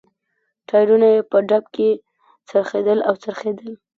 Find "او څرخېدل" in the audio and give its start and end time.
3.07-3.71